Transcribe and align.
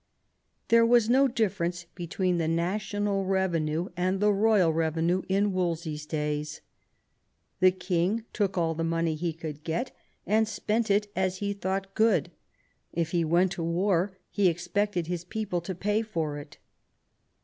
There 0.69 0.83
was 0.83 1.11
no 1.11 1.27
difference 1.27 1.85
between 1.93 2.37
the 2.39 2.47
national 2.47 3.23
revenue 3.23 3.89
and 3.95 4.19
the 4.19 4.33
royal 4.33 4.73
revenue 4.73 5.21
in 5.29 5.53
Wolsey's 5.53 6.07
days. 6.07 6.61
The 7.59 7.69
king 7.69 8.23
took 8.33 8.57
all 8.57 8.73
the 8.73 8.83
money 8.83 9.13
he 9.13 9.31
could 9.31 9.63
get, 9.63 9.95
and 10.25 10.47
spent 10.47 10.89
it 10.89 11.11
as 11.15 11.37
he 11.37 11.53
thought 11.53 11.93
good; 11.93 12.31
if 12.91 13.11
he 13.11 13.23
went 13.23 13.51
to 13.51 13.63
war 13.63 14.17
he 14.31 14.47
expected 14.47 15.05
his 15.05 15.23
people 15.23 15.61
to 15.61 15.75
pay 15.75 16.01
for 16.01 16.39
it. 16.39 16.57